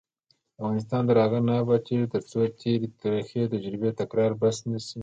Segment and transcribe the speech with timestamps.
[0.59, 4.99] افغانستان تر هغو نه ابادیږي، ترڅو د تېرې تروخې تجربې تکرار بس نه شي.